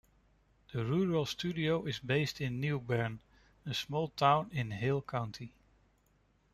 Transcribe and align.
The 0.73 0.83
Rural 0.83 1.27
Studio 1.27 1.85
is 1.85 1.99
based 1.99 2.41
in 2.41 2.59
Newbern, 2.59 3.19
a 3.67 3.73
small 3.75 4.07
town 4.07 4.49
in 4.51 4.71
Hale 4.71 5.03
County. 5.03 5.53